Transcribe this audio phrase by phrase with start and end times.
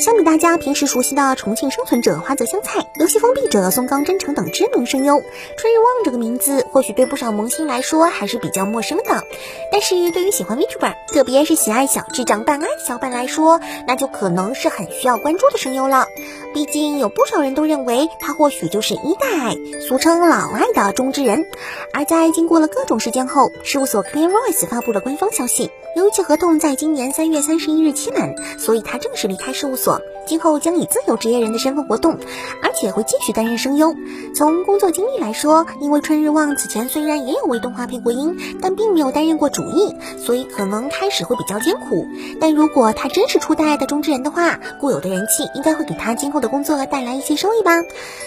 [0.00, 5.20] 相比大家平时熟悉的重庆生存者花泽香菜、游戏封闭者松冈真诚等知名声优，
[5.58, 9.22] 春日望这个名字或许对不少萌新来说还是比较陌生的。
[9.70, 16.06] 但是对于喜欢 VTuber，特别是喜爱小智障办案小伴来说，那就可能是很需要关注的声优了。
[16.52, 21.46] 毕竟有不少人都认为他或许就是一代，俗称老爱的中之人。
[21.92, 25.70] 而在经过了各种事件后，事务所 Clear Voice 发布了官方消息。
[25.96, 32.16] 由于其合同在今年三月三十一日期满，所以他正式离开事务所，今后将以自由职业人的身份活动，
[32.62, 33.96] 而且会继续担任声优。
[34.32, 42.06] 从工作经历来说，因为春日望此前虽然也有为动画配过音，但并没有担任过主艺，所以可能开始会比较艰苦。
[42.40, 47.72] 但如果他真是初代的中之人的话，固有的人气应该会给他今后的工作带来一些收益吧。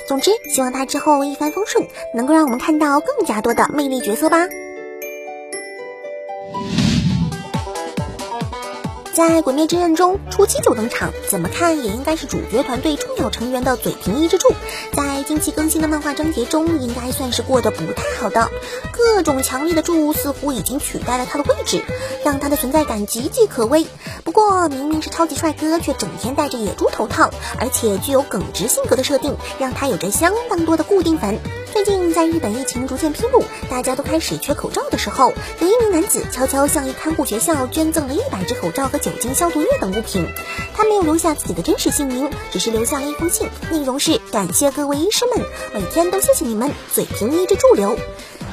[0.05, 4.45] 总之，希望他之后一帆风顺，能够让我们看到更加多的魅力角色吧。
[9.13, 14.49] 在《鬼灭之刃》中初期就登场，怎么看也应该是主角团队重要成员的嘴平一之助，
[14.91, 18.49] 在近期更新的漫画章节中，应该算是过得不太好的。
[18.91, 21.83] 各种强力的助似乎已经取代了他的位置，
[22.25, 23.85] 让他的存在感岌岌可危。
[24.23, 31.39] 不过，明明是超级帅哥，却整天戴着野猪头套，而且具有耿直性格的设定，让他有着相当多的固定粉。
[31.73, 40.27] 最近在日本疫情逐渐披露，大家都开始缺口罩的时候，有一名男子悄悄向一看护学校捐赠了一百只口罩和酒精消毒液等物品。
[40.75, 45.43] 他没有留下自己的真实姓名，只是留下了一封信，内容是感谢各位医师们，
[45.73, 47.97] 每天都谢谢你们，嘴平一直驻留。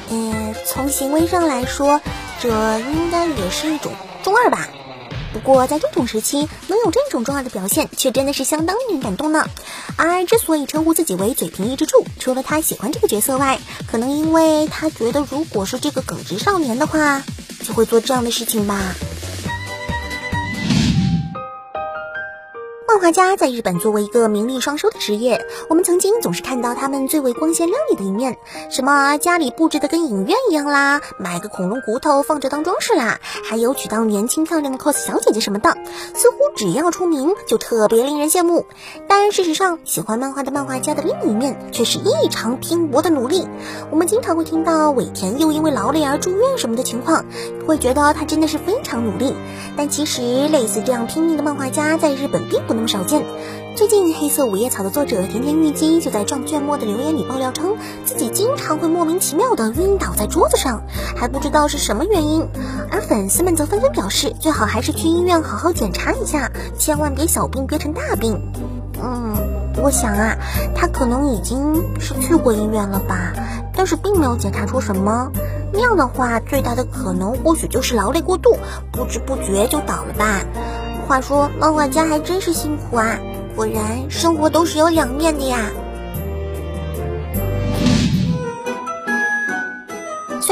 [0.09, 2.01] 呃，从行为上来说，
[2.41, 3.91] 这应该也是一种
[4.23, 4.67] 中二吧。
[5.33, 9.45] 不过在这种时期，能有这种重要的表现，却真的是相当令人感动呢。
[9.95, 17.23] 而之所以称呼自己为嘴平一之助，除了他喜欢这个角色外，可能因为他觉得如果是这个耿直少年的话，
[17.63, 18.93] 就会做这样的事情吧。
[23.11, 28.37] 家在日本作为一个名利双收的职业，我们曾经总是看到他们最为光鲜亮丽的一面，
[28.69, 35.75] 什么家里布置的跟影院一样啦，买个恐龙骨头放着当装饰啦，还有娶到年轻漂亮的 cos 小姐姐什么的，
[36.13, 38.65] 似乎只要出名就特别令人羡慕。
[39.07, 43.47] 但事实上，喜欢漫画的漫画家的另一面却是异常拼搏的努力。
[43.89, 47.25] 我们经常会听到尾田又因为劳累而住院什么的情况，
[47.65, 49.33] 会觉得他真的是非常努力。
[49.75, 52.81] 但其实类似这样拼命的漫画家在日本并不能。
[52.91, 53.23] 少见。
[53.73, 60.83] 最近，《黑色五叶草》的作者甜甜玉姬就在撞卷末的留言里爆料，称自己经常会莫名其妙的晕倒在桌子上，
[61.15, 62.47] 还不知道是什么原因。
[62.91, 68.51] 而粉丝们则纷纷表示，最好还是去医院好好检查一下，千万别小病憋成大病。
[69.01, 69.33] 嗯，
[69.81, 70.35] 我想啊，
[70.75, 73.31] 他可能已经是去过医院了吧，
[73.73, 75.31] 但是并没有检查出什么。
[75.73, 78.57] 那样的话，最大的可能或许就是劳累过度，
[78.91, 80.41] 不知不觉就倒了吧。
[81.01, 83.17] 话说，漫画家还真是辛苦啊！
[83.55, 85.69] 果然，生活都是有两面的呀。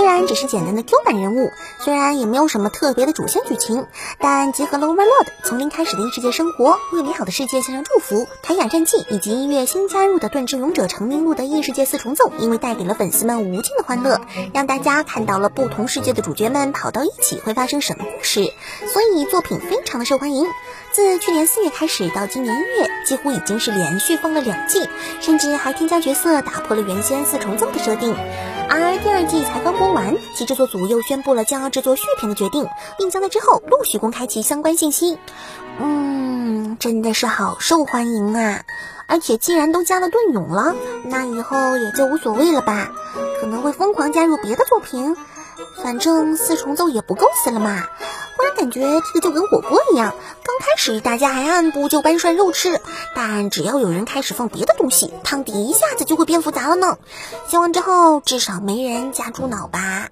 [0.09, 3.87] 然只是简单的 Q 版人物，虽然也没有什么特别的主线剧情，
[4.19, 14.19] 但结合了 Overlord 从零开始的异世界生活，为美好的世界献上祝福，凯雅战记以及音乐新加入的盾之勇者成名录的异世界四重奏，因为带给了粉丝们无尽的欢乐，
[14.53, 18.51] 让大家看到了不同世界的主角们跑到一起会发生什么故事，
[18.91, 20.45] 所以作品非常的受欢迎。
[20.91, 24.89] 自去年四月开始到今年一月，几乎已经是连续放了两季，
[25.21, 28.15] 甚至还添加角色，打破了原先四重奏的设定。
[28.69, 32.67] 而第二季才刚播完，其制作组又宣布了将要制作续篇的决定，
[32.97, 35.19] 并将在之后陆续公开其相关信息。
[35.79, 38.63] 嗯，真的是好受欢迎啊！
[39.05, 42.89] 而且既然都加了盾勇了，那以后也就无所谓了吧？
[43.39, 45.15] 可能会疯狂加入别的作品，
[45.83, 47.83] 反正四重奏也不够死了嘛。
[48.39, 52.79] 忽然感觉这个就跟火锅一样，刚开始大家还按部就班涮肉吃，
[53.13, 56.97] 但只要有人开始放别的东西，汤底一下子就会变复杂了呢。
[57.49, 60.07] 希望之后至少没人加猪脑吧。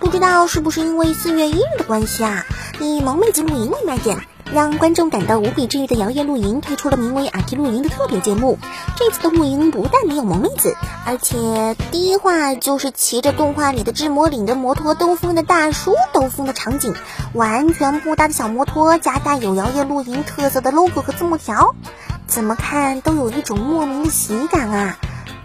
[0.00, 2.44] 不知道是不是因为四月一日的关系啊，
[2.84, 4.18] 以萌妹子露营为卖点。
[4.52, 8.60] 让观众感到无比治愈的摇曳露营推出了名为“阿 K 露营”的特别节目。
[8.94, 16.94] 这次的露营不但没有萌妹子，而且第一话就是骑着动画里的智魔领着摩托兜风的大叔兜风的场景，
[17.32, 21.74] 完全不搭的小摩托加带有摇曳露营特色的 logo 和字幕条，
[22.28, 24.96] 怎么看都有一种莫名的喜感啊！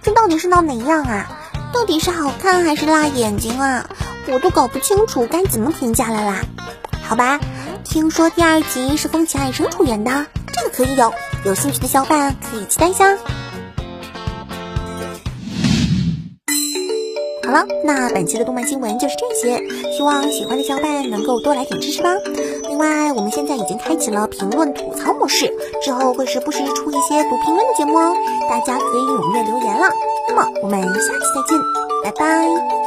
[0.03, 1.27] 这到底是闹哪样啊？
[1.73, 3.89] 到底是好看还是辣眼睛啊？
[4.27, 6.41] 我都搞不清楚该怎么评价了啦。
[7.11, 7.37] 好吧。
[7.83, 11.11] 听说第二集是风起爱生出演的，这个可以有，
[11.43, 13.17] 有兴趣的小伙伴可以期待一下。
[17.43, 19.61] 好了，那本期的动漫新闻就是这些，
[19.91, 22.11] 希望喜欢的小伙伴能够多来点支持吧。
[22.69, 25.53] 另外，我们现在已经开启了评论吐槽模式，
[25.83, 28.15] 之后会时不时出一些读评论的节目哦，
[28.49, 29.89] 大家可以踊跃留言了。
[30.29, 31.59] 那么我们下期再见，
[32.05, 32.80] 拜拜。